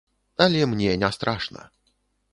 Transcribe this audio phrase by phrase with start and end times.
[0.45, 1.71] Але мне не страшна.